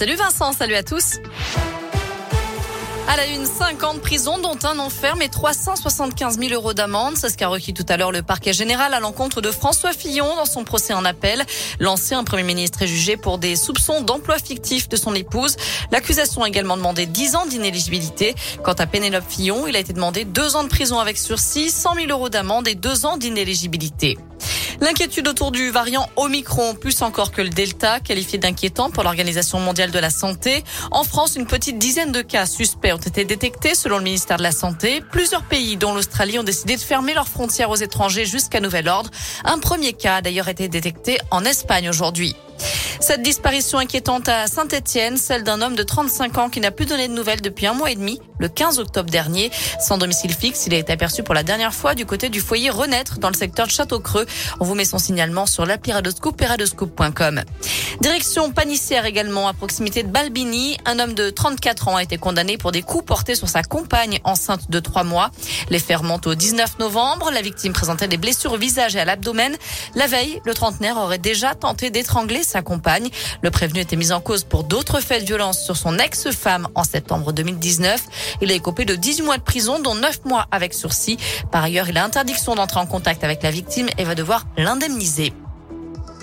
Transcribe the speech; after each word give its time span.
Salut 0.00 0.16
Vincent, 0.16 0.52
salut 0.54 0.76
à 0.76 0.82
tous. 0.82 1.18
À 3.06 3.18
la 3.18 3.26
une, 3.26 3.44
5 3.44 3.84
ans 3.84 3.92
de 3.92 3.98
prison, 3.98 4.38
dont 4.38 4.56
un 4.62 4.78
an 4.78 4.88
ferme 4.88 5.20
et 5.20 5.28
375 5.28 6.38
000 6.38 6.54
euros 6.54 6.72
d'amende. 6.72 7.18
C'est 7.18 7.28
ce 7.28 7.36
qu'a 7.36 7.48
requis 7.48 7.74
tout 7.74 7.84
à 7.86 7.98
l'heure 7.98 8.10
le 8.10 8.22
parquet 8.22 8.54
général 8.54 8.94
à 8.94 9.00
l'encontre 9.00 9.42
de 9.42 9.50
François 9.50 9.92
Fillon 9.92 10.36
dans 10.36 10.46
son 10.46 10.64
procès 10.64 10.94
en 10.94 11.04
appel. 11.04 11.44
L'ancien 11.80 12.24
premier 12.24 12.44
ministre 12.44 12.80
est 12.80 12.86
jugé 12.86 13.18
pour 13.18 13.36
des 13.36 13.56
soupçons 13.56 14.00
d'emploi 14.00 14.38
fictif 14.38 14.88
de 14.88 14.96
son 14.96 15.14
épouse. 15.14 15.56
L'accusation 15.92 16.44
a 16.44 16.48
également 16.48 16.78
demandé 16.78 17.04
10 17.04 17.36
ans 17.36 17.44
d'inéligibilité. 17.44 18.34
Quant 18.64 18.72
à 18.72 18.86
Pénélope 18.86 19.28
Fillon, 19.28 19.66
il 19.66 19.76
a 19.76 19.80
été 19.80 19.92
demandé 19.92 20.24
2 20.24 20.56
ans 20.56 20.64
de 20.64 20.70
prison 20.70 20.98
avec 20.98 21.18
sursis, 21.18 21.68
100 21.68 21.96
000 21.96 22.06
euros 22.08 22.30
d'amende 22.30 22.66
et 22.68 22.74
2 22.74 23.04
ans 23.04 23.18
d'inéligibilité. 23.18 24.16
L'inquiétude 24.80 25.28
autour 25.28 25.52
du 25.52 25.70
variant 25.70 26.08
Omicron, 26.16 26.74
plus 26.74 27.02
encore 27.02 27.32
que 27.32 27.42
le 27.42 27.50
Delta, 27.50 28.00
qualifié 28.00 28.38
d'inquiétant 28.38 28.90
pour 28.90 29.02
l'Organisation 29.02 29.60
mondiale 29.60 29.90
de 29.90 29.98
la 29.98 30.08
santé. 30.08 30.64
En 30.90 31.04
France, 31.04 31.36
une 31.36 31.46
petite 31.46 31.78
dizaine 31.78 32.12
de 32.12 32.22
cas 32.22 32.46
suspects 32.46 32.94
ont 32.94 32.96
été 32.96 33.26
détectés 33.26 33.74
selon 33.74 33.98
le 33.98 34.04
ministère 34.04 34.38
de 34.38 34.42
la 34.42 34.52
Santé. 34.52 35.02
Plusieurs 35.12 35.42
pays, 35.42 35.76
dont 35.76 35.94
l'Australie, 35.94 36.38
ont 36.38 36.44
décidé 36.44 36.76
de 36.76 36.80
fermer 36.80 37.12
leurs 37.12 37.28
frontières 37.28 37.68
aux 37.68 37.76
étrangers 37.76 38.24
jusqu'à 38.24 38.60
nouvel 38.60 38.88
ordre. 38.88 39.10
Un 39.44 39.58
premier 39.58 39.92
cas 39.92 40.16
a 40.16 40.22
d'ailleurs 40.22 40.48
été 40.48 40.68
détecté 40.68 41.18
en 41.30 41.44
Espagne 41.44 41.90
aujourd'hui. 41.90 42.34
Cette 43.00 43.22
disparition 43.22 43.78
inquiétante 43.78 44.28
à 44.28 44.46
Saint-Etienne, 44.46 45.16
celle 45.16 45.42
d'un 45.42 45.60
homme 45.60 45.74
de 45.74 45.82
35 45.82 46.38
ans 46.38 46.48
qui 46.48 46.60
n'a 46.60 46.70
plus 46.70 46.86
donné 46.86 47.08
de 47.08 47.12
nouvelles 47.12 47.40
depuis 47.40 47.66
un 47.66 47.74
mois 47.74 47.90
et 47.90 47.96
demi, 47.96 48.20
le 48.40 48.48
15 48.48 48.80
octobre 48.80 49.10
dernier. 49.10 49.52
Sans 49.78 49.98
domicile 49.98 50.34
fixe, 50.34 50.66
il 50.66 50.74
a 50.74 50.78
été 50.78 50.92
aperçu 50.92 51.22
pour 51.22 51.34
la 51.34 51.44
dernière 51.44 51.74
fois 51.74 51.94
du 51.94 52.06
côté 52.06 52.28
du 52.28 52.40
foyer 52.40 52.70
Renaître 52.70 53.18
dans 53.18 53.28
le 53.28 53.36
secteur 53.36 53.66
de 53.66 53.70
Château-Creux. 53.70 54.26
On 54.58 54.64
vous 54.64 54.74
met 54.74 54.84
son 54.84 54.98
signalement 54.98 55.46
sur 55.46 55.66
l'appli 55.66 55.92
Radoscope 55.92 56.40
Direction 58.00 58.50
Panissière 58.52 59.04
également, 59.04 59.46
à 59.46 59.52
proximité 59.52 60.02
de 60.02 60.08
Balbini. 60.08 60.78
Un 60.86 60.98
homme 60.98 61.14
de 61.14 61.28
34 61.30 61.88
ans 61.88 61.96
a 61.96 62.02
été 62.02 62.16
condamné 62.16 62.56
pour 62.56 62.72
des 62.72 62.82
coups 62.82 63.04
portés 63.04 63.34
sur 63.34 63.48
sa 63.48 63.62
compagne 63.62 64.20
enceinte 64.24 64.70
de 64.70 64.80
3 64.80 65.04
mois. 65.04 65.30
Les 65.68 65.78
faits 65.78 65.98
remontent 65.98 66.30
au 66.30 66.34
19 66.34 66.78
novembre. 66.78 67.30
La 67.30 67.42
victime 67.42 67.72
présentait 67.72 68.08
des 68.08 68.16
blessures 68.16 68.52
au 68.52 68.56
visage 68.56 68.96
et 68.96 69.00
à 69.00 69.04
l'abdomen. 69.04 69.54
La 69.94 70.06
veille, 70.06 70.40
le 70.44 70.54
trentenaire 70.54 70.96
aurait 70.96 71.18
déjà 71.18 71.54
tenté 71.54 71.90
d'étrangler 71.90 72.42
sa 72.42 72.62
compagne. 72.62 73.10
Le 73.42 73.50
prévenu 73.50 73.80
était 73.80 73.96
mis 73.96 74.12
en 74.12 74.20
cause 74.20 74.44
pour 74.44 74.64
d'autres 74.64 75.00
faits 75.00 75.22
de 75.22 75.26
violence 75.26 75.62
sur 75.62 75.76
son 75.76 75.98
ex-femme 75.98 76.68
en 76.74 76.84
septembre 76.84 77.32
2019. 77.32 78.00
Il 78.40 78.50
est 78.50 78.56
écopé 78.56 78.84
de 78.84 78.94
18 78.94 79.22
mois 79.22 79.38
de 79.38 79.42
prison, 79.42 79.78
dont 79.78 79.94
9 79.94 80.24
mois 80.24 80.46
avec 80.50 80.74
sursis. 80.74 81.16
Par 81.50 81.64
ailleurs, 81.64 81.88
il 81.88 81.98
a 81.98 82.04
interdiction 82.04 82.54
d'entrer 82.54 82.80
en 82.80 82.86
contact 82.86 83.24
avec 83.24 83.42
la 83.42 83.50
victime 83.50 83.88
et 83.98 84.04
va 84.04 84.14
devoir 84.14 84.46
l'indemniser. 84.56 85.32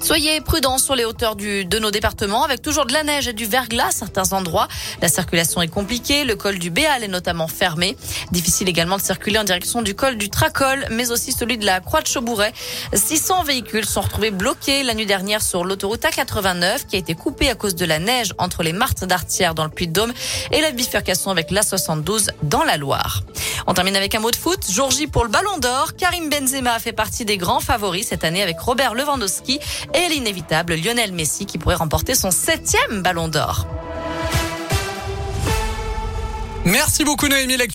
Soyez 0.00 0.40
prudents 0.40 0.78
sur 0.78 0.94
les 0.94 1.04
hauteurs 1.04 1.36
du, 1.36 1.64
de 1.64 1.78
nos 1.78 1.90
départements 1.90 2.44
avec 2.44 2.62
toujours 2.62 2.86
de 2.86 2.92
la 2.92 3.02
neige 3.02 3.28
et 3.28 3.32
du 3.32 3.46
verglas 3.46 3.88
à 3.88 3.90
certains 3.90 4.32
endroits. 4.32 4.68
La 5.02 5.08
circulation 5.08 5.60
est 5.60 5.68
compliquée. 5.68 6.24
Le 6.24 6.36
col 6.36 6.58
du 6.58 6.70
Béal 6.70 7.02
est 7.02 7.08
notamment 7.08 7.48
fermé. 7.48 7.96
Difficile 8.30 8.68
également 8.68 8.96
de 8.96 9.02
circuler 9.02 9.38
en 9.38 9.44
direction 9.44 9.82
du 9.82 9.94
col 9.94 10.16
du 10.16 10.30
Tracol, 10.30 10.86
mais 10.90 11.10
aussi 11.10 11.32
celui 11.32 11.58
de 11.58 11.66
la 11.66 11.80
Croix 11.80 12.00
de 12.00 12.06
Chaubouret. 12.06 12.52
600 12.94 13.42
véhicules 13.44 13.84
sont 13.84 14.00
retrouvés 14.00 14.30
bloqués 14.30 14.82
la 14.82 14.94
nuit 14.94 15.06
dernière 15.06 15.42
sur 15.42 15.64
l'autoroute 15.64 16.02
A89 16.02 16.86
qui 16.86 16.96
a 16.96 16.98
été 16.98 17.14
coupée 17.14 17.50
à 17.50 17.54
cause 17.54 17.74
de 17.74 17.84
la 17.84 17.98
neige 17.98 18.34
entre 18.38 18.62
les 18.62 18.72
Martes 18.72 19.04
d'Artière 19.04 19.54
dans 19.54 19.64
le 19.64 19.70
Puy-de-Dôme 19.70 20.12
et 20.52 20.60
la 20.60 20.70
bifurcation 20.70 21.30
avec 21.30 21.50
l'A72 21.50 22.28
dans 22.44 22.62
la 22.62 22.76
Loire. 22.76 23.22
On 23.70 23.74
termine 23.74 23.96
avec 23.96 24.14
un 24.14 24.20
mot 24.20 24.30
de 24.30 24.36
foot. 24.36 24.60
Jour 24.70 24.90
J 24.90 25.08
pour 25.08 25.24
le 25.24 25.30
Ballon 25.30 25.58
d'Or. 25.58 25.94
Karim 25.94 26.30
Benzema 26.30 26.78
fait 26.78 26.94
partie 26.94 27.26
des 27.26 27.36
grands 27.36 27.60
favoris 27.60 28.06
cette 28.06 28.24
année 28.24 28.42
avec 28.42 28.58
Robert 28.58 28.94
Lewandowski 28.94 29.60
et 29.92 30.08
l'inévitable 30.08 30.74
Lionel 30.74 31.12
Messi 31.12 31.44
qui 31.44 31.58
pourrait 31.58 31.74
remporter 31.74 32.14
son 32.14 32.30
septième 32.30 33.02
Ballon 33.02 33.28
d'Or. 33.28 33.66
Merci 36.64 37.04
beaucoup 37.04 37.28
Noémie. 37.28 37.58